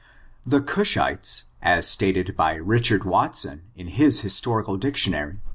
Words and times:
The 0.47 0.61
Cushites, 0.61 1.43
as 1.61 1.87
stated 1.87 2.35
by 2.35 2.55
Richard 2.55 3.03
Watson, 3.03 3.69
in 3.75 3.85
his 3.85 4.21
Historical 4.21 4.75
Dictionary, 4.75 5.33
p. 5.33 5.39